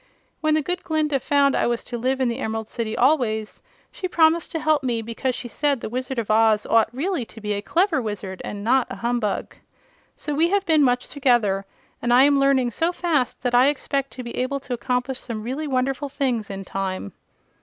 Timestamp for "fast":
12.91-13.43